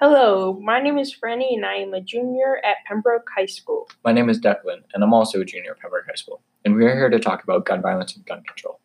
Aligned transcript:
Hello, 0.00 0.56
my 0.62 0.80
name 0.80 0.96
is 0.96 1.12
Franny 1.12 1.54
and 1.54 1.66
I 1.66 1.74
am 1.74 1.92
a 1.92 2.00
junior 2.00 2.60
at 2.64 2.76
Pembroke 2.86 3.28
High 3.36 3.46
School. 3.46 3.88
My 4.04 4.12
name 4.12 4.30
is 4.30 4.38
Declan, 4.38 4.84
and 4.94 5.02
I'm 5.02 5.12
also 5.12 5.40
a 5.40 5.44
junior 5.44 5.72
at 5.72 5.80
Pembroke 5.80 6.06
High 6.06 6.14
School, 6.14 6.40
and 6.64 6.76
we 6.76 6.84
are 6.84 6.94
here 6.94 7.10
to 7.10 7.18
talk 7.18 7.42
about 7.42 7.66
gun 7.66 7.82
violence 7.82 8.14
and 8.14 8.24
gun 8.24 8.44
control. 8.44 8.78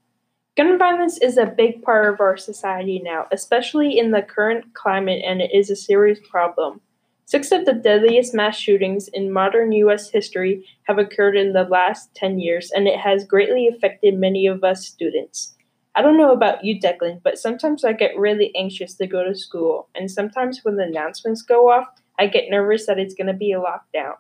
Gun 0.58 0.76
violence 0.80 1.20
is 1.20 1.38
a 1.38 1.46
big 1.46 1.84
part 1.84 2.12
of 2.12 2.20
our 2.20 2.36
society 2.36 3.00
now, 3.04 3.28
especially 3.32 4.00
in 4.00 4.10
the 4.10 4.24
current 4.24 4.74
climate, 4.74 5.22
and 5.24 5.40
it 5.40 5.52
is 5.54 5.70
a 5.70 5.76
serious 5.76 6.18
problem. 6.32 6.82
Six 7.26 7.52
of 7.52 7.66
the 7.66 7.74
deadliest 7.74 8.34
mass 8.34 8.58
shootings 8.58 9.08
in 9.08 9.32
modern 9.32 9.72
U.S. 9.72 10.10
history 10.10 10.66
have 10.88 10.98
occurred 10.98 11.38
in 11.38 11.54
the 11.54 11.66
last 11.66 12.16
10 12.16 12.40
years, 12.40 12.72
and 12.72 12.88
it 12.88 13.00
has 13.00 13.24
greatly 13.24 13.68
affected 13.68 14.18
many 14.18 14.48
of 14.48 14.64
us 14.64 14.88
students. 14.88 15.54
I 15.96 16.02
don't 16.02 16.18
know 16.18 16.32
about 16.32 16.66
you, 16.66 16.80
Declan, 16.80 17.22
but 17.24 17.38
sometimes 17.38 17.86
I 17.86 17.94
get 17.94 18.18
really 18.18 18.52
anxious 18.56 18.96
to 18.96 19.06
go 19.06 19.24
to 19.24 19.36
school, 19.36 19.90
and 19.94 20.10
sometimes 20.10 20.62
when 20.64 20.78
the 20.78 20.84
announcements 20.84 21.44
go 21.44 21.70
off, 21.70 21.88
I 22.18 22.28
get 22.28 22.50
nervous 22.50 22.88
that 22.88 22.98
it's 22.98 23.14
going 23.14 23.28
to 23.28 23.34
be 23.34 23.52
a 23.52 23.60
lockdown. 23.60 24.16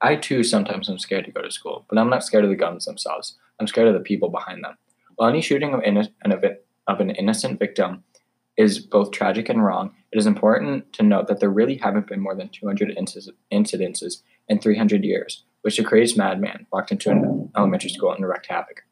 I 0.00 0.16
too 0.16 0.42
sometimes 0.42 0.88
am 0.88 0.98
scared 0.98 1.26
to 1.26 1.30
go 1.30 1.42
to 1.42 1.50
school, 1.50 1.84
but 1.90 1.98
I'm 1.98 2.08
not 2.08 2.24
scared 2.24 2.44
of 2.44 2.50
the 2.50 2.56
guns 2.56 2.86
themselves. 2.86 3.36
I'm 3.58 3.66
scared 3.66 3.88
of 3.88 3.94
the 3.94 4.00
people 4.00 4.30
behind 4.30 4.64
them. 4.64 4.78
While 5.16 5.28
any 5.28 5.42
shooting 5.42 5.74
of, 5.74 5.80
inno- 5.80 6.08
an, 6.22 6.32
of 6.86 7.00
an 7.00 7.10
innocent 7.10 7.58
victim 7.58 8.02
is 8.56 8.78
both 8.78 9.10
tragic 9.10 9.50
and 9.50 9.62
wrong, 9.62 9.92
it 10.12 10.18
is 10.18 10.26
important 10.26 10.90
to 10.94 11.02
note 11.02 11.28
that 11.28 11.40
there 11.40 11.50
really 11.50 11.76
haven't 11.76 12.06
been 12.06 12.20
more 12.20 12.34
than 12.34 12.48
200 12.48 12.96
incidences 13.52 14.22
in 14.48 14.58
300 14.58 15.04
years, 15.04 15.44
which 15.60 15.78
a 15.78 15.84
crazed 15.84 16.16
madman 16.16 16.66
walked 16.72 16.92
into 16.92 17.10
an 17.10 17.50
elementary 17.54 17.90
school 17.90 18.12
and 18.12 18.26
wreaked 18.26 18.46
havoc. 18.46 18.84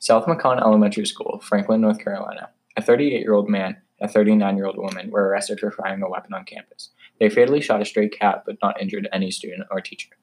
South 0.00 0.26
Macon 0.26 0.58
Elementary 0.58 1.04
School, 1.04 1.40
Franklin, 1.44 1.82
North 1.82 2.02
Carolina. 2.02 2.48
A 2.76 2.82
38 2.82 3.20
year 3.20 3.34
old 3.34 3.50
man 3.50 3.76
and 4.00 4.08
a 4.08 4.12
39 4.12 4.56
year 4.56 4.66
old 4.66 4.78
woman 4.78 5.10
were 5.10 5.28
arrested 5.28 5.60
for 5.60 5.70
firing 5.70 6.02
a 6.02 6.08
weapon 6.08 6.32
on 6.32 6.44
campus. 6.44 6.88
They 7.18 7.28
fatally 7.28 7.60
shot 7.60 7.82
a 7.82 7.84
stray 7.84 8.08
cat 8.08 8.44
but 8.46 8.56
not 8.62 8.80
injured 8.80 9.08
any 9.12 9.30
student 9.30 9.68
or 9.70 9.80
teacher. 9.80 10.16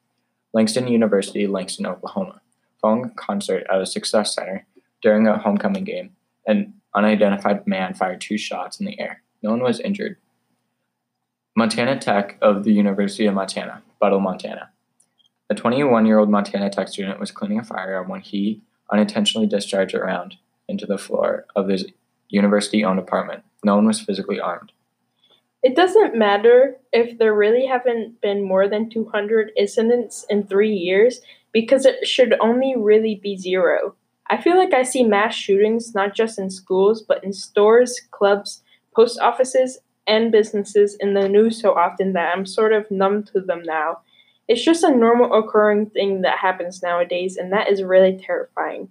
Langston 0.52 0.88
University, 0.88 1.45
Langston, 1.45 1.86
Oklahoma. 1.86 2.42
Following 2.81 3.05
a 3.05 3.09
concert 3.09 3.66
at 3.72 3.80
a 3.80 3.86
Success 3.86 4.33
Center, 4.33 4.66
during 5.03 5.28
a 5.28 5.38
homecoming 5.38 5.83
game, 5.83 6.16
an 6.48 6.73
unidentified 6.95 7.67
man 7.67 7.94
fired 7.94 8.20
two 8.20 8.38
shots 8.38 8.80
in 8.80 8.88
the 8.88 9.00
air. 9.00 9.22
No 9.44 9.52
one 9.52 9.61
was 9.61 9.80
injured. 9.80 10.17
Montana 11.55 12.00
Tech 12.00 12.38
of 12.42 12.64
the 12.64 12.73
University 12.73 13.28
of 13.28 13.36
Montana, 13.36 13.83
Buttle, 14.00 14.20
Montana. 14.20 14.72
A 15.52 15.55
21 15.55 16.08
year 16.08 16.17
old 16.17 16.30
Montana 16.30 16.72
Tech 16.72 16.88
student 16.88 17.20
was 17.20 17.31
cleaning 17.31 17.59
a 17.59 17.64
firearm 17.64 18.09
when 18.09 18.22
he 18.22 18.64
unintentionally 18.91 19.47
discharged 19.47 19.95
a 19.95 19.99
round 19.99 20.35
into 20.67 20.85
the 20.85 20.97
floor 20.97 21.45
of 21.55 21.67
his 21.67 21.85
university 22.30 22.83
owned 22.83 22.99
apartment. 22.99 23.43
No 23.63 23.75
one 23.75 23.88
was 23.88 23.99
physically 23.99 24.39
armed. 24.39 24.71
It 25.63 25.75
doesn't 25.75 26.16
matter 26.16 26.77
if 26.93 27.17
there 27.17 27.33
really 27.33 27.65
haven't 27.65 28.21
been 28.21 28.43
more 28.43 28.69
than 28.69 28.89
200 28.89 29.52
incidents 29.58 30.25
in 30.30 30.45
three 30.45 30.73
years 30.73 31.21
because 31.52 31.85
it 31.85 32.08
should 32.08 32.35
only 32.39 32.75
really 32.77 33.15
be 33.15 33.35
zero. 33.35 33.95
I 34.30 34.41
feel 34.41 34.58
like 34.58 34.73
I 34.73 34.83
see 34.83 35.03
mass 35.03 35.33
shootings 35.33 35.95
not 35.95 36.13
just 36.13 36.38
in 36.38 36.49
schools, 36.49 37.02
but 37.02 37.23
in 37.23 37.33
stores, 37.33 38.02
clubs, 38.11 38.61
post 38.95 39.19
offices, 39.19 39.80
and 40.05 40.31
businesses 40.31 40.95
in 40.99 41.13
the 41.13 41.27
news 41.27 41.59
so 41.61 41.73
often 41.73 42.13
that 42.13 42.33
I'm 42.33 42.45
sort 42.45 42.73
of 42.73 42.89
numb 42.89 43.23
to 43.23 43.41
them 43.41 43.61
now. 43.63 43.99
It's 44.48 44.64
just 44.64 44.84
a 44.84 44.95
normal 44.95 45.34
occurring 45.34 45.90
thing 45.90 46.22
that 46.22 46.40
happens 46.40 46.81
nowadays, 46.81 47.38
and 47.38 47.52
that 47.52 47.70
is 47.70 47.84
really 47.84 48.17
terrifying. 48.17 48.89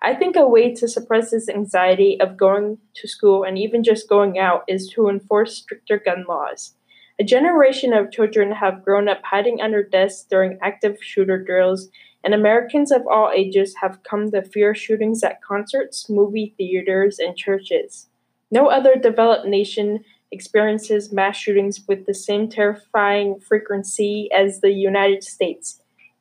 I 0.00 0.14
think 0.14 0.36
a 0.36 0.46
way 0.46 0.74
to 0.74 0.86
suppress 0.86 1.30
this 1.30 1.48
anxiety 1.48 2.20
of 2.20 2.36
going 2.36 2.78
to 2.94 3.08
school 3.08 3.42
and 3.42 3.58
even 3.58 3.82
just 3.82 4.08
going 4.08 4.38
out 4.38 4.62
is 4.68 4.88
to 4.90 5.08
enforce 5.08 5.56
stricter 5.56 5.98
gun 5.98 6.24
laws. 6.28 6.74
A 7.18 7.24
generation 7.24 7.92
of 7.92 8.12
children 8.12 8.52
have 8.52 8.84
grown 8.84 9.08
up 9.08 9.22
hiding 9.24 9.60
under 9.60 9.82
desks 9.82 10.24
during 10.30 10.58
active 10.62 10.98
shooter 11.02 11.42
drills 11.42 11.88
and 12.24 12.34
Americans 12.34 12.90
of 12.92 13.06
all 13.10 13.30
ages 13.34 13.76
have 13.80 14.02
come 14.02 14.30
to 14.30 14.42
fear 14.42 14.74
shootings 14.74 15.22
at 15.22 15.42
concerts, 15.42 16.08
movie 16.08 16.54
theaters, 16.56 17.18
and 17.18 17.36
churches. 17.36 18.08
No 18.50 18.68
other 18.68 18.96
developed 18.96 19.46
nation 19.46 20.04
experiences 20.30 21.12
mass 21.12 21.36
shootings 21.36 21.80
with 21.88 22.06
the 22.06 22.14
same 22.14 22.48
terrifying 22.48 23.40
frequency 23.40 24.28
as 24.34 24.60
the 24.60 24.72
United 24.72 25.24
States. 25.24 25.80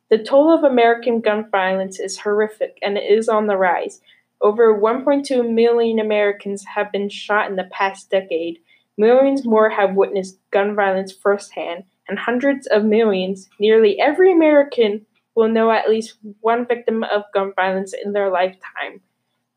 The 0.10 0.18
toll 0.18 0.54
of 0.54 0.64
American 0.64 1.20
gun 1.20 1.50
violence 1.52 2.00
is 2.00 2.20
horrific 2.20 2.78
and 2.82 2.98
it 2.98 3.12
is 3.12 3.28
on 3.28 3.48
the 3.48 3.58
rise. 3.58 4.00
Over 4.40 4.80
1.2 4.80 5.54
million 5.54 6.00
Americans 6.00 6.64
have 6.76 6.92
been 6.92 7.10
shot 7.10 7.50
in 7.50 7.56
the 7.58 7.70
past 7.72 8.10
decade. 8.10 8.60
Millions 8.98 9.46
more 9.46 9.70
have 9.70 9.96
witnessed 9.96 10.40
gun 10.52 10.76
violence 10.76 11.12
firsthand, 11.12 11.84
and 12.08 12.18
hundreds 12.18 12.68
of 12.68 12.86
millions, 12.86 13.50
nearly 13.60 14.00
every 14.00 14.32
American, 14.32 15.06
will 15.36 15.50
know 15.50 15.72
at 15.72 15.90
least 15.90 16.16
one 16.42 16.66
victim 16.66 17.04
of 17.04 17.24
gun 17.34 17.52
violence 17.56 17.94
in 17.94 18.14
their 18.14 18.32
lifetime. 18.32 19.02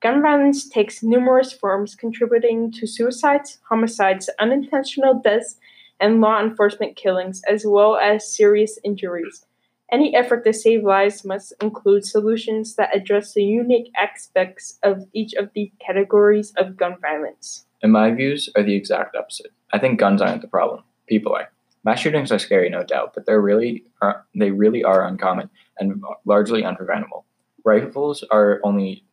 Gun 0.00 0.22
violence 0.22 0.66
takes 0.66 1.02
numerous 1.02 1.52
forms, 1.52 1.94
contributing 1.94 2.72
to 2.72 2.86
suicides, 2.86 3.58
homicides, 3.68 4.30
unintentional 4.38 5.20
deaths, 5.22 5.56
and 6.00 6.22
law 6.22 6.40
enforcement 6.40 6.96
killings, 6.96 7.42
as 7.46 7.66
well 7.66 7.98
as 7.98 8.34
serious 8.34 8.78
injuries. 8.82 9.44
Any 9.92 10.14
effort 10.14 10.44
to 10.44 10.54
save 10.54 10.84
lives 10.84 11.22
must 11.24 11.52
include 11.60 12.06
solutions 12.06 12.76
that 12.76 12.96
address 12.96 13.34
the 13.34 13.42
unique 13.42 13.92
aspects 14.00 14.78
of 14.82 15.04
each 15.12 15.34
of 15.34 15.50
the 15.54 15.70
categories 15.84 16.54
of 16.56 16.78
gun 16.78 16.96
violence. 17.02 17.66
And 17.82 17.92
my 17.92 18.10
views 18.10 18.48
are 18.56 18.62
the 18.62 18.76
exact 18.76 19.16
opposite. 19.16 19.52
I 19.72 19.78
think 19.78 20.00
guns 20.00 20.22
aren't 20.22 20.40
the 20.40 20.48
problem, 20.48 20.82
people 21.08 21.34
are. 21.34 21.50
Mass 21.84 22.00
shootings 22.00 22.32
are 22.32 22.38
scary, 22.38 22.70
no 22.70 22.84
doubt, 22.84 23.12
but 23.14 23.26
they're 23.26 23.40
really 23.40 23.84
are, 24.00 24.24
they 24.34 24.50
really 24.50 24.82
are 24.82 25.06
uncommon 25.06 25.50
and 25.78 26.02
largely 26.24 26.62
unpreventable. 26.62 27.24
Rifles 27.64 28.24
are 28.30 28.60
only 28.64 29.04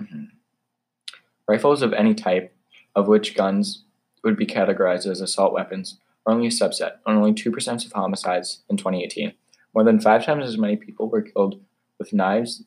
Mm-hmm. 0.00 0.24
rifles 1.48 1.82
of 1.82 1.92
any 1.92 2.14
type, 2.14 2.54
of 2.94 3.08
which 3.08 3.34
guns 3.34 3.84
would 4.24 4.36
be 4.36 4.46
categorized 4.46 5.06
as 5.06 5.20
assault 5.20 5.52
weapons, 5.52 5.98
are 6.26 6.32
only 6.32 6.46
a 6.46 6.50
subset. 6.50 6.96
Only 7.06 7.32
two 7.32 7.50
percent 7.50 7.84
of 7.84 7.92
homicides 7.92 8.62
in 8.68 8.76
2018. 8.76 9.32
More 9.74 9.84
than 9.84 10.00
five 10.00 10.24
times 10.24 10.44
as 10.44 10.58
many 10.58 10.76
people 10.76 11.08
were 11.08 11.22
killed 11.22 11.60
with 11.98 12.12
knives 12.12 12.64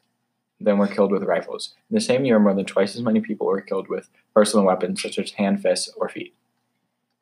than 0.60 0.78
were 0.78 0.88
killed 0.88 1.12
with 1.12 1.24
rifles. 1.24 1.76
In 1.90 1.96
the 1.96 2.02
same 2.02 2.26
year, 2.26 2.40
more 2.40 2.54
than 2.54 2.66
twice 2.66 2.96
as 2.96 3.02
many 3.02 3.20
people 3.20 3.48
were 3.48 3.62
killed 3.62 3.90
with 3.90 4.10
personal 4.34 4.66
weapons 4.66 5.02
such 5.02 5.20
as 5.20 5.32
hand, 5.32 5.62
fists, 5.62 5.92
or 5.98 6.08
feet. 6.10 6.34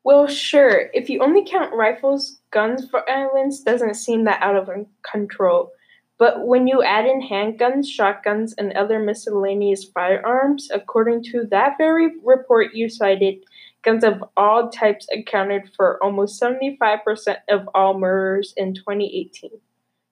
Well, 0.03 0.28
sure. 0.28 0.89
If 0.93 1.09
you 1.09 1.22
only 1.22 1.45
count 1.45 1.73
rifles, 1.73 2.39
guns 2.51 2.85
violence 2.85 3.61
doesn't 3.61 3.95
seem 3.95 4.23
that 4.25 4.41
out 4.41 4.55
of 4.55 4.69
control. 5.03 5.72
But 6.21 6.45
when 6.45 6.67
you 6.67 6.83
add 6.83 7.07
in 7.07 7.19
handguns, 7.19 7.87
shotguns, 7.87 8.53
and 8.53 8.73
other 8.73 8.99
miscellaneous 8.99 9.85
firearms, 9.85 10.69
according 10.71 11.23
to 11.31 11.47
that 11.49 11.79
very 11.79 12.11
report 12.23 12.75
you 12.75 12.89
cited, 12.89 13.43
guns 13.81 14.03
of 14.03 14.23
all 14.37 14.69
types 14.69 15.07
accounted 15.11 15.71
for 15.75 15.97
almost 16.03 16.39
75% 16.39 17.37
of 17.49 17.67
all 17.73 17.97
murders 17.97 18.53
in 18.55 18.75
2018. 18.75 19.49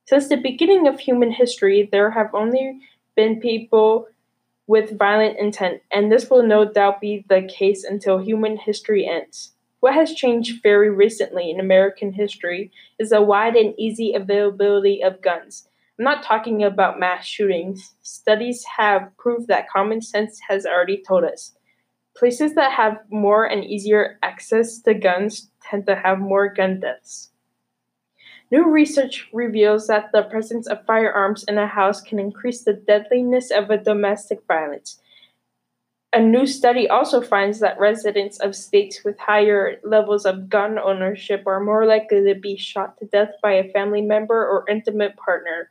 Since 0.08 0.30
the 0.30 0.38
beginning 0.38 0.88
of 0.88 1.00
human 1.00 1.32
history, 1.32 1.88
there 1.92 2.10
have 2.10 2.34
only 2.34 2.80
been 3.16 3.40
people 3.40 4.08
with 4.66 4.98
violent 4.98 5.38
intent, 5.38 5.84
and 5.92 6.12
this 6.12 6.28
will 6.28 6.42
no 6.42 6.66
doubt 6.66 7.02
be 7.02 7.24
the 7.30 7.44
case 7.44 7.84
until 7.84 8.18
human 8.18 8.58
history 8.58 9.06
ends. 9.08 9.54
What 9.80 9.94
has 9.94 10.16
changed 10.16 10.64
very 10.64 10.90
recently 10.90 11.52
in 11.52 11.60
American 11.60 12.14
history 12.14 12.72
is 12.98 13.12
the 13.12 13.22
wide 13.22 13.56
and 13.56 13.76
easy 13.78 14.16
availability 14.16 15.04
of 15.04 15.22
guns. 15.22 15.69
I'm 16.00 16.06
not 16.06 16.24
talking 16.24 16.64
about 16.64 16.98
mass 16.98 17.26
shootings. 17.26 17.94
Studies 18.04 18.64
have 18.78 19.12
proved 19.18 19.50
that 19.50 19.70
common 19.70 20.02
sense 20.02 20.40
has 20.48 20.66
already 20.66 21.04
told 21.06 21.26
us. 21.26 21.52
Places 22.16 22.56
that 22.56 22.72
have 22.72 23.00
more 23.12 23.44
and 23.44 23.66
easier 23.66 24.18
access 24.24 24.80
to 24.84 24.94
guns 24.94 25.50
tend 25.62 25.88
to 25.88 25.98
have 25.98 26.20
more 26.20 26.54
gun 26.54 26.80
deaths. 26.80 27.32
New 28.50 28.70
research 28.70 29.28
reveals 29.34 29.88
that 29.88 30.14
the 30.14 30.24
presence 30.24 30.68
of 30.68 30.86
firearms 30.86 31.44
in 31.50 31.58
a 31.58 31.68
house 31.68 32.00
can 32.00 32.18
increase 32.18 32.64
the 32.64 32.74
deadliness 32.74 33.52
of 33.52 33.70
a 33.70 33.78
domestic 33.78 34.40
violence. 34.48 35.02
A 36.14 36.22
new 36.22 36.48
study 36.48 36.88
also 36.88 37.20
finds 37.20 37.60
that 37.60 37.78
residents 37.78 38.40
of 38.40 38.56
states 38.56 39.04
with 39.04 39.20
higher 39.20 39.82
levels 39.84 40.26
of 40.26 40.50
gun 40.50 40.80
ownership 40.80 41.44
are 41.46 41.60
more 41.60 41.86
likely 41.86 42.24
to 42.24 42.40
be 42.40 42.56
shot 42.56 42.98
to 43.00 43.06
death 43.06 43.32
by 43.44 43.52
a 43.52 43.70
family 43.74 44.02
member 44.02 44.48
or 44.48 44.64
intimate 44.70 45.18
partner. 45.18 45.70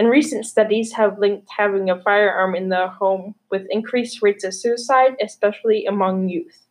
And 0.00 0.08
recent 0.08 0.46
studies 0.46 0.94
have 0.94 1.18
linked 1.18 1.50
having 1.54 1.90
a 1.90 2.00
firearm 2.00 2.54
in 2.54 2.70
the 2.70 2.88
home 2.88 3.34
with 3.50 3.66
increased 3.68 4.22
rates 4.22 4.44
of 4.44 4.54
suicide, 4.54 5.14
especially 5.22 5.84
among 5.84 6.30
youth. 6.30 6.68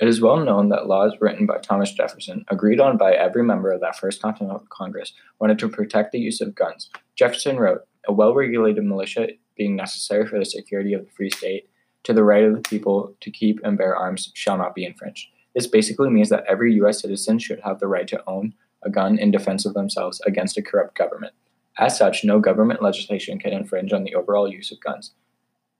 It 0.00 0.08
is 0.08 0.20
well 0.20 0.38
known 0.44 0.70
that 0.70 0.88
laws 0.88 1.12
written 1.20 1.46
by 1.46 1.58
Thomas 1.58 1.92
Jefferson, 1.92 2.44
agreed 2.48 2.80
on 2.80 2.96
by 2.96 3.12
every 3.12 3.44
member 3.44 3.70
of 3.70 3.80
that 3.82 3.96
first 3.96 4.20
Continental 4.20 4.66
Congress, 4.70 5.12
wanted 5.38 5.60
to 5.60 5.68
protect 5.68 6.10
the 6.10 6.18
use 6.18 6.40
of 6.40 6.56
guns. 6.56 6.90
Jefferson 7.14 7.58
wrote, 7.58 7.82
A 8.08 8.12
well 8.12 8.34
regulated 8.34 8.82
militia 8.82 9.28
being 9.56 9.76
necessary 9.76 10.26
for 10.26 10.40
the 10.40 10.44
security 10.44 10.94
of 10.94 11.04
the 11.04 11.12
free 11.12 11.30
state, 11.30 11.68
to 12.02 12.12
the 12.12 12.24
right 12.24 12.42
of 12.42 12.56
the 12.56 12.68
people 12.68 13.14
to 13.20 13.30
keep 13.30 13.60
and 13.62 13.78
bear 13.78 13.94
arms 13.94 14.32
shall 14.34 14.58
not 14.58 14.74
be 14.74 14.84
infringed. 14.84 15.28
This 15.54 15.68
basically 15.68 16.10
means 16.10 16.28
that 16.30 16.44
every 16.48 16.74
US 16.82 17.02
citizen 17.02 17.38
should 17.38 17.60
have 17.60 17.78
the 17.78 17.86
right 17.86 18.08
to 18.08 18.24
own 18.26 18.52
a 18.82 18.90
gun 18.90 19.16
in 19.16 19.30
defense 19.30 19.64
of 19.64 19.74
themselves 19.74 20.20
against 20.26 20.58
a 20.58 20.62
corrupt 20.62 20.98
government. 20.98 21.34
As 21.78 21.96
such, 21.98 22.24
no 22.24 22.38
government 22.38 22.82
legislation 22.82 23.38
can 23.38 23.52
infringe 23.52 23.92
on 23.92 24.04
the 24.04 24.14
overall 24.14 24.48
use 24.48 24.70
of 24.70 24.80
guns. 24.80 25.12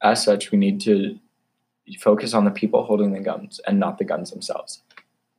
As 0.03 0.23
such, 0.23 0.51
we 0.51 0.59
need 0.59 0.81
to 0.83 1.19
focus 1.99 2.35
on 2.35 2.45
the 2.45 2.51
people 2.51 2.85
holding 2.85 3.13
the 3.13 3.21
guns 3.21 3.61
and 3.67 3.79
not 3.79 3.99
the 3.99 4.05
guns 4.05 4.31
themselves. 4.31 4.83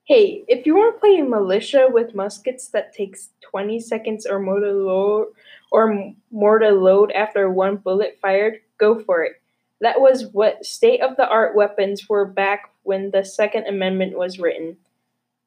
Hey, 0.06 0.44
if 0.48 0.66
you 0.66 0.76
want 0.76 0.96
to 0.96 1.00
play 1.00 1.22
militia 1.22 1.88
with 1.90 2.14
muskets 2.14 2.68
that 2.70 2.94
takes 2.94 3.30
20 3.50 3.80
seconds 3.80 4.28
or 4.28 4.40
more 4.40 4.60
to 4.60 4.72
load 4.72 5.28
or 5.72 6.14
more 6.32 6.60
to 6.60 6.70
load 6.70 7.12
after 7.12 7.50
one 7.50 7.78
bullet 7.78 8.18
fired, 8.22 8.60
go 8.78 9.00
for 9.00 9.24
it. 9.24 9.42
That 9.82 10.00
was 10.00 10.28
what 10.28 10.64
state 10.64 11.02
of 11.02 11.18
the 11.18 11.28
art 11.28 11.56
weapons 11.56 12.08
were 12.08 12.26
back 12.26 12.72
when 12.84 13.12
the 13.12 13.26
Second 13.26 13.66
Amendment 13.66 14.18
was 14.18 14.40
written. 14.40 14.78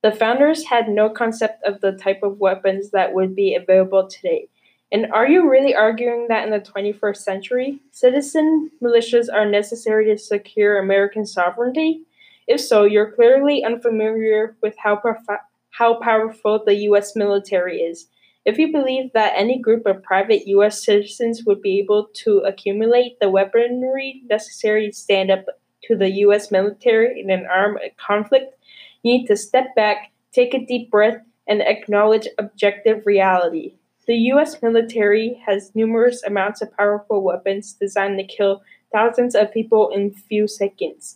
The 0.03 0.13
founders 0.13 0.65
had 0.65 0.89
no 0.89 1.09
concept 1.09 1.63
of 1.65 1.81
the 1.81 1.93
type 1.93 2.23
of 2.23 2.41
weapons 2.41 2.91
that 2.91 3.15
would 3.15 3.35
be 3.35 3.55
available 3.55 4.09
today. 4.09 4.49
And 4.91 5.07
are 5.13 5.29
you 5.29 5.51
really 5.51 5.75
arguing 5.75 6.29
that 6.29 6.45
in 6.45 6.51
the 6.51 6.61
21st 6.61 7.19
century, 7.19 7.81
citizen 7.93 8.71
militias 8.83 9.27
are 9.33 9.45
necessary 9.45 10.07
to 10.07 10.17
secure 10.17 10.79
American 10.79 11.27
sovereignty? 11.27 12.03
If 12.47 12.61
so, 12.61 12.85
you're 12.85 13.13
clearly 13.13 13.63
unfamiliar 13.63 14.57
with 14.63 14.75
how, 14.79 14.97
prof- 14.97 15.43
how 15.71 16.01
powerful 16.01 16.63
the 16.65 16.75
U.S. 16.75 17.15
military 17.15 17.81
is. 17.81 18.09
If 18.47 18.57
you 18.57 18.73
believe 18.73 19.13
that 19.13 19.35
any 19.37 19.59
group 19.59 19.85
of 19.85 20.03
private 20.03 20.47
U.S. 20.47 20.83
citizens 20.83 21.45
would 21.45 21.61
be 21.61 21.79
able 21.81 22.09
to 22.25 22.39
accumulate 22.39 23.21
the 23.21 23.29
weaponry 23.29 24.23
necessary 24.31 24.89
to 24.89 24.97
stand 24.97 25.31
up 25.31 25.45
to 25.83 25.97
the 25.97 26.11
U.S. 26.23 26.51
military 26.51 27.21
in 27.21 27.29
an 27.29 27.47
armed 27.47 27.79
conflict, 27.99 28.55
you 29.03 29.19
need 29.19 29.27
to 29.27 29.37
step 29.37 29.75
back, 29.77 30.13
take 30.33 30.55
a 30.55 30.65
deep 30.65 30.91
breath, 30.91 31.19
and 31.47 31.61
acknowledge 31.61 32.27
objective 32.39 33.05
reality. 33.05 33.75
The 34.09 34.17
U.S. 34.33 34.63
military 34.63 35.39
has 35.45 35.75
numerous 35.75 36.23
amounts 36.23 36.63
of 36.63 36.75
powerful 36.75 37.23
weapons 37.23 37.75
designed 37.75 38.19
to 38.19 38.25
kill 38.25 38.63
thousands 38.91 39.35
of 39.35 39.53
people 39.53 39.91
in 39.91 40.15
few 40.15 40.49
seconds. 40.49 41.15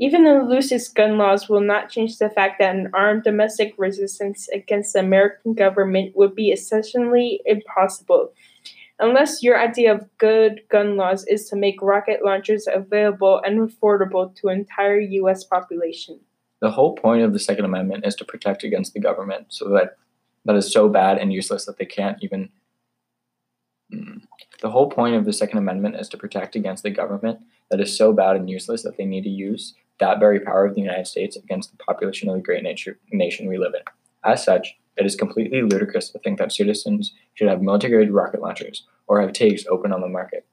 Even 0.00 0.24
the 0.24 0.42
loosest 0.42 0.96
gun 0.96 1.16
laws 1.16 1.48
will 1.48 1.60
not 1.60 1.90
change 1.90 2.18
the 2.18 2.28
fact 2.28 2.58
that 2.58 2.74
an 2.74 2.90
armed 2.92 3.22
domestic 3.22 3.74
resistance 3.78 4.48
against 4.48 4.94
the 4.94 4.98
American 4.98 5.54
government 5.54 6.16
would 6.16 6.34
be 6.34 6.50
essentially 6.50 7.40
impossible. 7.46 8.32
Unless 8.98 9.44
your 9.44 9.56
idea 9.56 9.94
of 9.94 10.08
good 10.18 10.62
gun 10.68 10.96
laws 10.96 11.24
is 11.26 11.48
to 11.50 11.56
make 11.56 11.80
rocket 11.80 12.24
launchers 12.24 12.66
available 12.66 13.40
and 13.44 13.60
affordable 13.60 14.34
to 14.34 14.48
entire 14.48 14.98
US 14.98 15.44
population. 15.44 16.18
The 16.60 16.72
whole 16.72 16.96
point 16.96 17.22
of 17.22 17.32
the 17.32 17.38
Second 17.38 17.64
Amendment 17.66 18.04
is 18.04 18.16
to 18.16 18.24
protect 18.24 18.64
against 18.64 18.92
the 18.92 19.00
government 19.00 19.46
so 19.50 19.68
that 19.68 19.98
that 20.44 20.56
is 20.56 20.72
so 20.72 20.88
bad 20.88 21.18
and 21.18 21.32
useless 21.32 21.64
that 21.66 21.78
they 21.78 21.86
can't 21.86 22.18
even 22.22 22.50
mm. 23.92 24.20
the 24.60 24.70
whole 24.70 24.90
point 24.90 25.14
of 25.14 25.24
the 25.24 25.32
Second 25.32 25.58
Amendment 25.58 25.96
is 25.96 26.08
to 26.10 26.16
protect 26.16 26.56
against 26.56 26.82
the 26.82 26.90
government 26.90 27.40
that 27.70 27.80
is 27.80 27.96
so 27.96 28.12
bad 28.12 28.36
and 28.36 28.50
useless 28.50 28.82
that 28.82 28.96
they 28.96 29.04
need 29.04 29.24
to 29.24 29.30
use 29.30 29.74
that 30.00 30.18
very 30.18 30.40
power 30.40 30.66
of 30.66 30.74
the 30.74 30.80
United 30.80 31.06
States 31.06 31.36
against 31.36 31.70
the 31.70 31.76
population 31.84 32.28
of 32.28 32.34
the 32.34 32.42
great 32.42 32.62
nature, 32.62 32.98
nation 33.12 33.48
we 33.48 33.58
live 33.58 33.74
in. 33.74 33.82
As 34.24 34.44
such, 34.44 34.76
it 34.96 35.06
is 35.06 35.16
completely 35.16 35.62
ludicrous 35.62 36.08
to 36.10 36.18
think 36.18 36.38
that 36.38 36.52
citizens 36.52 37.12
should 37.34 37.48
have 37.48 37.62
military 37.62 38.08
rocket 38.10 38.40
launchers 38.40 38.84
or 39.06 39.20
have 39.20 39.32
takes 39.32 39.66
open 39.66 39.92
on 39.92 40.00
the 40.00 40.08
market. 40.08 40.46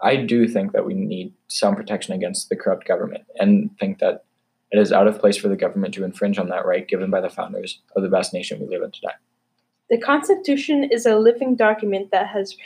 I 0.00 0.16
do 0.16 0.46
think 0.46 0.72
that 0.72 0.84
we 0.84 0.94
need 0.94 1.32
some 1.48 1.74
protection 1.74 2.14
against 2.14 2.48
the 2.48 2.56
corrupt 2.56 2.86
government 2.86 3.24
and 3.38 3.70
think 3.78 3.98
that 4.00 4.24
it 4.70 4.78
is 4.78 4.92
out 4.92 5.06
of 5.06 5.18
place 5.18 5.36
for 5.36 5.48
the 5.48 5.56
government 5.56 5.94
to 5.94 6.04
infringe 6.04 6.38
on 6.38 6.48
that 6.48 6.66
right 6.66 6.86
given 6.86 7.10
by 7.10 7.20
the 7.20 7.30
founders 7.30 7.80
of 7.94 8.02
the 8.02 8.08
best 8.08 8.34
nation 8.34 8.60
we 8.60 8.66
live 8.66 8.82
in 8.82 8.90
today. 8.90 9.14
The 9.88 9.98
Constitution 9.98 10.84
is 10.84 11.06
a 11.06 11.16
living 11.16 11.54
document 11.54 12.10
that 12.10 12.28
has 12.28 12.56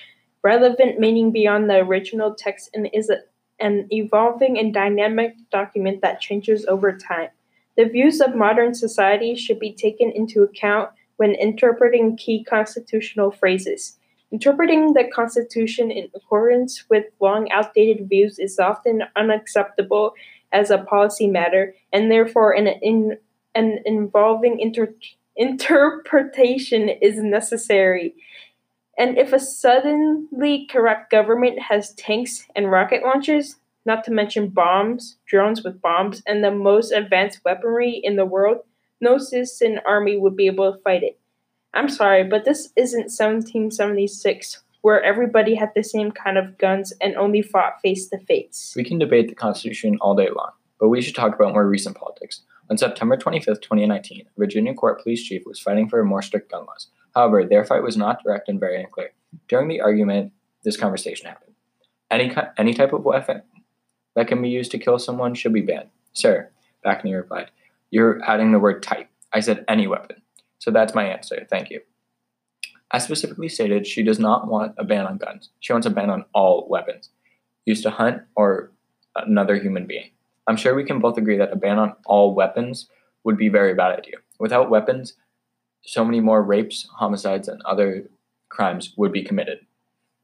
relevant 0.43 0.99
meaning 0.99 1.33
beyond 1.33 1.69
the 1.69 1.77
original 1.77 2.35
text 2.35 2.71
and 2.73 2.89
is 2.93 3.11
a 3.11 3.19
an 3.61 3.87
evolving 3.91 4.59
and 4.59 4.73
dynamic 4.73 5.35
document 5.51 6.01
that 6.01 6.21
changes 6.21 6.65
over 6.67 6.97
time. 6.97 7.29
The 7.77 7.85
views 7.85 8.21
of 8.21 8.35
modern 8.35 8.75
society 8.75 9.35
should 9.35 9.59
be 9.59 9.73
taken 9.73 10.11
into 10.11 10.43
account 10.43 10.91
when 11.19 11.33
interpreting 11.33 12.17
key 12.17 12.43
constitutional 12.43 13.31
phrases. 13.31 13.99
Interpreting 14.33 14.95
the 14.95 15.05
Constitution 15.15 15.91
in 15.91 16.09
accordance 16.15 16.85
with 16.89 17.05
long 17.21 17.51
outdated 17.51 18.09
views 18.09 18.39
is 18.39 18.59
often 18.59 19.03
unacceptable 19.17 20.15
as 20.53 20.71
a 20.71 20.79
policy 20.79 21.27
matter, 21.27 21.75
and 21.93 22.11
therefore 22.11 22.53
an, 22.53 22.69
an 23.55 23.79
involving 23.85 24.59
inter, 24.59 24.95
interpretation 25.41 26.91
is 26.91 27.17
necessary. 27.17 28.15
And 28.99 29.17
if 29.17 29.33
a 29.33 29.41
suddenly 29.41 30.69
corrupt 30.71 31.11
government 31.11 31.59
has 31.61 31.95
tanks 31.95 32.47
and 32.55 32.71
rocket 32.71 33.03
launchers, 33.03 33.57
not 33.87 34.05
to 34.05 34.11
mention 34.11 34.51
bombs, 34.51 35.17
drones 35.27 35.65
with 35.65 35.81
bombs, 35.81 36.23
and 36.27 36.45
the 36.45 36.51
most 36.51 36.93
advanced 36.93 37.41
weaponry 37.43 38.03
in 38.05 38.17
the 38.17 38.27
world, 38.27 38.59
no 39.01 39.17
citizen 39.17 39.81
army 39.87 40.19
would 40.19 40.37
be 40.37 40.47
able 40.47 40.71
to 40.71 40.79
fight 40.81 41.03
it. 41.03 41.19
I'm 41.73 41.89
sorry, 41.89 42.23
but 42.23 42.45
this 42.45 42.69
isn't 42.77 43.11
1776, 43.11 44.63
where 44.83 45.03
everybody 45.03 45.55
had 45.55 45.71
the 45.75 45.83
same 45.83 46.13
kind 46.13 46.37
of 46.37 46.59
guns 46.59 46.93
and 47.01 47.17
only 47.17 47.41
fought 47.41 47.81
face 47.81 48.09
to 48.09 48.19
face. 48.19 48.75
We 48.77 48.85
can 48.85 48.99
debate 48.99 49.31
the 49.31 49.35
Constitution 49.35 49.97
all 50.03 50.15
day 50.15 50.29
long, 50.37 50.51
but 50.79 50.89
we 50.89 51.01
should 51.01 51.15
talk 51.15 51.35
about 51.35 51.55
more 51.55 51.67
recent 51.67 51.97
politics. 51.97 52.43
On 52.71 52.79
September 52.79 53.17
25, 53.17 53.61
2019, 53.61 54.27
a 54.27 54.39
Virginia 54.39 54.73
court 54.75 55.03
police 55.03 55.23
chief 55.23 55.43
was 55.45 55.59
fighting 55.59 55.89
for 55.89 56.05
more 56.05 56.23
strict 56.23 56.51
gun 56.51 56.67
laws. 56.67 56.87
However, 57.15 57.45
their 57.45 57.65
fight 57.65 57.83
was 57.83 57.97
not 57.97 58.23
direct 58.23 58.49
and 58.49 58.61
very 58.61 58.81
unclear. 58.81 59.11
During 59.49 59.69
the 59.69 59.81
argument, 59.81 60.33
this 60.63 60.77
conversation 60.77 61.27
happened. 61.27 61.55
Any, 62.11 62.33
any 62.57 62.75
type 62.75 62.93
of 62.93 63.05
weapon 63.05 63.43
that 64.15 64.29
can 64.29 64.41
be 64.41 64.49
used 64.49 64.71
to 64.71 64.79
kill 64.79 64.99
someone 64.99 65.35
should 65.35 65.53
be 65.53 65.61
banned. 65.61 65.89
Sir, 66.13 66.51
Backney 66.85 67.15
replied, 67.15 67.51
You're 67.91 68.23
adding 68.25 68.53
the 68.53 68.59
word 68.61 68.83
type. 68.83 69.09
I 69.33 69.41
said 69.41 69.65
any 69.67 69.87
weapon. 69.87 70.23
So 70.59 70.71
that's 70.71 70.95
my 70.95 71.05
answer. 71.05 71.47
Thank 71.51 71.71
you. 71.71 71.81
As 72.93 73.05
specifically 73.05 73.49
stated, 73.49 73.87
she 73.87 74.03
does 74.03 74.19
not 74.19 74.49
want 74.49 74.75
a 74.79 74.85
ban 74.85 75.07
on 75.07 75.19
guns. 75.19 75.51
She 75.61 75.73
wants 75.73 75.87
a 75.87 75.91
ban 75.91 76.11
on 76.11 76.25
all 76.35 76.69
weapons 76.69 77.11
used 77.67 77.83
to 77.85 77.91
hunt 77.91 78.23
or 78.35 78.73
another 79.15 79.57
human 79.57 79.87
being. 79.87 80.11
I'm 80.51 80.57
sure 80.57 80.75
we 80.75 80.83
can 80.83 80.99
both 80.99 81.17
agree 81.17 81.37
that 81.37 81.53
a 81.53 81.57
ban 81.57 81.79
on 81.79 81.95
all 82.07 82.35
weapons 82.35 82.89
would 83.23 83.37
be 83.37 83.47
a 83.47 83.53
very 83.53 83.73
bad 83.73 83.97
idea. 83.97 84.17
Without 84.41 84.69
weapons, 84.69 85.15
so 85.83 86.05
many 86.05 86.19
more 86.19 86.43
rapes, 86.43 86.89
homicides, 86.99 87.47
and 87.47 87.63
other 87.63 88.11
crimes 88.49 88.93
would 88.97 89.13
be 89.13 89.23
committed. 89.23 89.61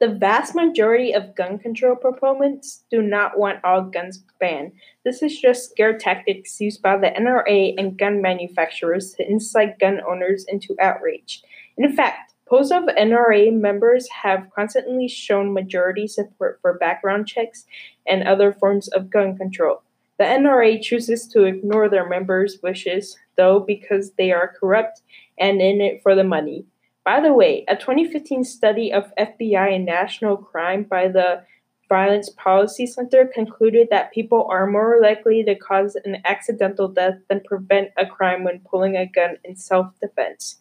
The 0.01 0.09
vast 0.09 0.53
majority 0.53 1.13
of 1.13 1.33
gun 1.33 1.57
control 1.57 1.95
proponents 1.95 2.83
do 2.91 3.01
not 3.01 3.39
want 3.39 3.63
all 3.63 3.83
guns 3.83 4.21
banned. 4.37 4.73
This 5.05 5.23
is 5.23 5.39
just 5.39 5.71
scare 5.71 5.97
tactics 5.97 6.59
used 6.59 6.81
by 6.81 6.97
the 6.97 7.07
NRA 7.07 7.75
and 7.77 7.97
gun 7.97 8.21
manufacturers 8.21 9.13
to 9.13 9.25
incite 9.25 9.79
gun 9.79 10.01
owners 10.05 10.43
into 10.49 10.75
outrage. 10.81 11.41
In 11.77 11.95
fact, 11.95 12.33
polls 12.49 12.69
of 12.69 12.83
NRA 12.83 13.57
members 13.57 14.09
have 14.23 14.49
constantly 14.53 15.07
shown 15.07 15.53
majority 15.53 16.05
support 16.05 16.59
for 16.61 16.77
background 16.77 17.29
checks 17.29 17.63
and 18.05 18.27
other 18.27 18.51
forms 18.51 18.89
of 18.89 19.09
gun 19.09 19.37
control. 19.37 19.83
The 20.17 20.25
NRA 20.25 20.81
chooses 20.81 21.27
to 21.29 21.43
ignore 21.43 21.89
their 21.89 22.07
members' 22.07 22.59
wishes, 22.63 23.17
though, 23.35 23.59
because 23.59 24.13
they 24.13 24.31
are 24.31 24.55
corrupt 24.59 25.01
and 25.39 25.61
in 25.61 25.79
it 25.79 26.01
for 26.01 26.15
the 26.15 26.23
money. 26.23 26.65
By 27.05 27.21
the 27.21 27.33
way, 27.33 27.63
a 27.67 27.75
2015 27.75 28.43
study 28.43 28.91
of 28.91 29.13
FBI 29.17 29.75
and 29.75 29.85
national 29.85 30.37
crime 30.37 30.83
by 30.83 31.07
the 31.07 31.43
Violence 31.87 32.29
Policy 32.29 32.85
Center 32.85 33.29
concluded 33.33 33.87
that 33.91 34.11
people 34.11 34.45
are 34.49 34.67
more 34.67 34.99
likely 35.01 35.43
to 35.43 35.55
cause 35.55 35.95
an 36.03 36.17
accidental 36.25 36.89
death 36.89 37.15
than 37.29 37.41
prevent 37.45 37.91
a 37.95 38.05
crime 38.05 38.43
when 38.43 38.59
pulling 38.69 38.97
a 38.97 39.05
gun 39.05 39.37
in 39.45 39.55
self 39.55 39.87
defense. 40.01 40.59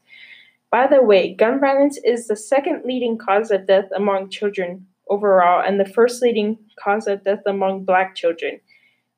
By 0.71 0.87
the 0.87 1.03
way, 1.03 1.35
gun 1.35 1.59
violence 1.61 1.99
is 2.05 2.29
the 2.29 2.37
second 2.37 2.83
leading 2.85 3.19
cause 3.19 3.51
of 3.51 3.67
death 3.67 3.87
among 3.95 4.31
children 4.31 4.87
overall 5.09 5.63
and 5.67 5.81
the 5.81 5.85
first 5.85 6.23
leading 6.23 6.59
cause 6.83 7.07
of 7.07 7.25
death 7.25 7.43
among 7.47 7.85
black 7.85 8.15
children. 8.15 8.61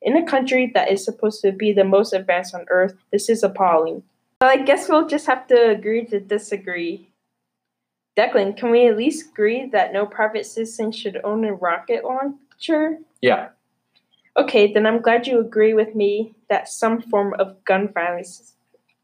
In 0.00 0.17
a 0.17 0.25
country 0.25 0.71
that 0.75 0.90
is 0.90 1.05
supposed 1.05 1.43
to 1.43 1.52
be 1.52 1.73
the 1.73 1.85
most 1.85 2.12
advanced 2.12 2.55
on 2.55 2.67
earth, 2.71 2.95
this 3.11 3.28
is 3.28 3.43
appalling. 3.43 4.02
Well, 4.40 4.50
I 4.50 4.62
guess 4.62 4.88
we'll 4.88 5.09
just 5.09 5.26
have 5.26 5.47
to 5.49 5.71
agree 5.71 6.05
to 6.07 6.21
disagree. 6.21 7.09
Declan, 8.17 8.57
can 8.57 8.71
we 8.71 8.87
at 8.87 8.97
least 8.97 9.31
agree 9.31 9.69
that 9.73 9.93
no 9.93 10.07
private 10.07 10.47
citizen 10.47 10.93
should 10.93 11.21
own 11.25 11.45
a 11.45 11.52
rocket 11.52 12.05
launcher? 12.05 12.99
Yeah. 13.21 13.49
Okay, 14.37 14.73
then 14.73 14.87
I'm 14.87 15.00
glad 15.00 15.26
you 15.26 15.40
agree 15.40 15.75
with 15.75 15.97
me 15.97 16.35
that 16.49 16.69
some 16.69 17.02
form 17.02 17.35
of 17.40 17.64
gun 17.64 17.93
violence, 17.93 18.55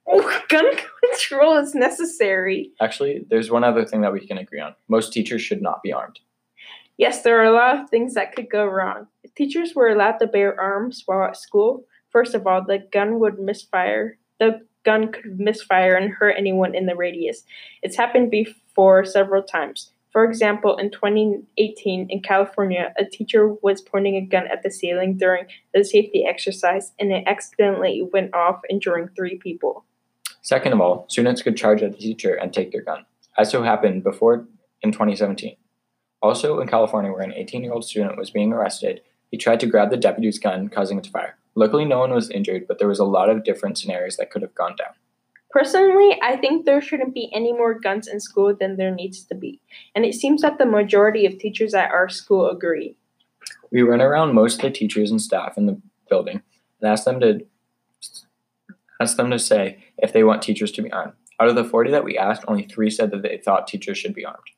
oh, 0.07 0.43
gun 0.49 0.67
control 1.05 1.57
is 1.57 1.75
necessary. 1.75 2.71
Actually, 2.81 3.25
there's 3.29 3.51
one 3.51 3.65
other 3.65 3.85
thing 3.85 4.03
that 4.03 4.13
we 4.13 4.25
can 4.25 4.39
agree 4.39 4.61
on. 4.61 4.75
Most 4.89 5.13
teachers 5.13 5.43
should 5.43 5.63
not 5.63 5.83
be 5.83 5.93
armed. 5.93 6.21
Yes, 6.97 7.23
there 7.23 7.41
are 7.41 7.45
a 7.45 7.53
lot 7.53 7.79
of 7.79 7.91
things 7.91 8.15
that 8.15 8.35
could 8.35 8.49
go 8.49 8.65
wrong. 8.67 9.09
If 9.25 9.35
teachers 9.35 9.75
were 9.75 9.89
allowed 9.89 10.19
to 10.19 10.27
bear 10.27 10.59
arms 10.61 11.03
while 11.07 11.25
at 11.25 11.37
school, 11.37 11.85
first 12.11 12.35
of 12.35 12.47
all, 12.47 12.65
the 12.65 12.87
gun 12.93 13.19
would 13.19 13.39
misfire 13.39 14.19
The 14.39 14.61
gun 14.85 15.11
could 15.11 15.41
misfire 15.41 15.95
and 15.95 16.13
hurt 16.13 16.37
anyone 16.37 16.75
in 16.75 16.87
the 16.87 16.95
radius. 16.95 17.45
It's 17.83 17.97
happened 17.97 18.31
before 18.31 19.05
several 19.05 19.43
times. 19.43 19.91
For 20.13 20.25
example, 20.25 20.77
in 20.77 20.91
2018 20.93 22.07
in 22.09 22.21
California, 22.23 22.93
a 22.97 23.05
teacher 23.05 23.55
was 23.63 23.81
pointing 23.81 24.15
a 24.15 24.21
gun 24.21 24.47
at 24.47 24.63
the 24.63 24.71
ceiling 24.71 25.17
during 25.17 25.47
the 25.73 25.85
safety 25.85 26.25
exercise 26.25 26.93
and 27.01 27.11
it 27.11 27.25
accidentally 27.27 28.07
went 28.13 28.33
off, 28.33 28.61
injuring 28.71 29.09
three 29.17 29.39
people. 29.39 29.85
Second 30.43 30.73
of 30.73 30.81
all, 30.81 31.07
students 31.09 31.43
could 31.43 31.57
charge 31.57 31.83
at 31.83 31.93
the 31.93 31.99
teacher 31.99 32.35
and 32.35 32.53
take 32.53 32.71
their 32.71 32.83
gun, 32.83 33.05
as 33.39 33.51
so 33.51 33.63
happened 33.65 34.05
before 34.05 34.47
in 34.83 34.93
2017. 34.93 35.57
Also 36.25 36.59
in 36.59 36.67
California, 36.67 37.13
where 37.13 37.21
an 37.21 37.35
18 37.35 37.63
year 37.63 37.75
old 37.75 37.85
student 37.85 38.17
was 38.17 38.31
being 38.31 38.51
arrested, 38.51 39.03
he 39.31 39.37
tried 39.37 39.61
to 39.61 39.67
grab 39.67 39.91
the 39.91 39.99
deputy's 39.99 40.39
gun, 40.39 40.71
causing 40.71 40.97
it 40.97 41.05
to 41.05 41.11
fire. 41.11 41.37
Luckily, 41.55 41.85
no 41.85 41.99
one 41.99 42.15
was 42.15 42.31
injured, 42.31 42.67
but 42.67 42.79
there 42.79 42.89
was 42.89 42.99
a 42.99 43.05
lot 43.05 43.29
of 43.29 43.45
different 43.45 43.77
scenarios 43.77 44.17
that 44.17 44.31
could 44.31 44.41
have 44.41 44.55
gone 44.55 44.75
down. 44.75 44.95
Personally, 45.51 46.19
I 46.23 46.39
think 46.39 46.65
there 46.65 46.81
shouldn't 46.81 47.13
be 47.13 47.31
any 47.35 47.53
more 47.53 47.79
guns 47.79 48.09
in 48.09 48.21
school 48.21 48.57
than 48.59 48.79
there 48.79 48.91
needs 48.91 49.23
to 49.25 49.35
be, 49.35 49.61
and 49.95 50.07
it 50.07 50.15
seems 50.15 50.41
that 50.41 50.57
the 50.57 50.65
majority 50.65 51.27
of 51.27 51.39
teachers 51.39 51.75
at 51.75 51.91
our 51.91 52.09
school 52.09 52.49
agree. 52.49 52.97
We 53.71 53.85
went 53.85 54.01
around 54.01 54.33
most 54.33 54.57
of 54.57 54.63
the 54.63 54.71
teachers 54.71 55.11
and 55.11 55.21
staff 55.21 55.59
in 55.59 55.67
the 55.67 55.79
building 56.09 56.41
and 56.81 56.91
asked 56.91 57.05
them 57.05 57.21
to 57.21 57.45
asked 58.99 59.19
them 59.19 59.31
to 59.31 59.39
say 59.39 59.85
if 59.99 60.15
they 60.15 60.25
want 60.25 60.41
teachers 60.41 60.73
to 60.73 60.83
be 60.83 60.91
armed. 60.91 61.13
Out 61.39 61.49
of 61.49 61.55
the 61.55 61.65
40 61.65 61.91
that 61.91 62.05
we 62.05 62.17
asked, 62.17 62.45
only 62.49 62.63
3 62.63 62.89
said 62.89 63.11
that 63.11 63.23
they 63.23 63.37
thought 63.37 63.67
teachers 63.67 63.99
should 63.99 64.15
be 64.15 64.25
armed. 64.25 64.49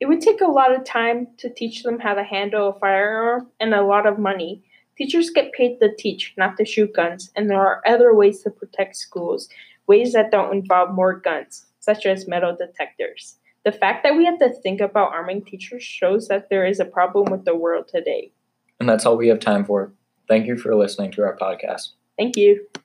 It 0.00 0.06
would 0.06 0.20
take 0.20 0.40
a 0.40 0.46
lot 0.46 0.74
of 0.74 0.84
time 0.84 1.28
to 1.38 1.48
teach 1.48 1.82
them 1.82 1.98
how 1.98 2.14
to 2.14 2.24
handle 2.24 2.68
a 2.68 2.78
firearm 2.78 3.48
and 3.60 3.72
a 3.72 3.82
lot 3.82 4.06
of 4.06 4.18
money. 4.18 4.62
Teachers 4.96 5.30
get 5.30 5.52
paid 5.52 5.80
to 5.80 5.94
teach, 5.96 6.34
not 6.36 6.56
to 6.56 6.64
shoot 6.64 6.94
guns, 6.94 7.30
and 7.34 7.50
there 7.50 7.60
are 7.60 7.82
other 7.86 8.14
ways 8.14 8.42
to 8.42 8.50
protect 8.50 8.96
schools 8.96 9.48
ways 9.86 10.12
that 10.12 10.30
don't 10.30 10.52
involve 10.54 10.94
more 10.94 11.18
guns, 11.18 11.66
such 11.80 12.06
as 12.06 12.28
metal 12.28 12.56
detectors. 12.56 13.36
The 13.64 13.72
fact 13.72 14.02
that 14.02 14.16
we 14.16 14.24
have 14.26 14.38
to 14.38 14.50
think 14.62 14.80
about 14.80 15.12
arming 15.12 15.44
teachers 15.44 15.82
shows 15.82 16.28
that 16.28 16.50
there 16.50 16.66
is 16.66 16.80
a 16.80 16.84
problem 16.84 17.30
with 17.30 17.44
the 17.44 17.56
world 17.56 17.88
today. 17.88 18.32
And 18.80 18.88
that's 18.88 19.06
all 19.06 19.16
we 19.16 19.28
have 19.28 19.40
time 19.40 19.64
for. 19.64 19.92
Thank 20.28 20.46
you 20.46 20.56
for 20.56 20.74
listening 20.74 21.12
to 21.12 21.22
our 21.22 21.36
podcast. 21.36 21.90
Thank 22.18 22.36
you. 22.36 22.66